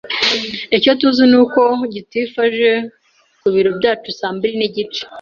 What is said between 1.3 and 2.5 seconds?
ni uko gitifu